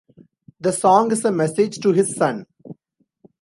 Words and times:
The 0.59 0.71
song 0.71 1.11
is 1.11 1.23
a 1.25 1.31
message 1.31 1.77
to 1.81 1.91
his 1.91 2.15
son. 2.15 2.47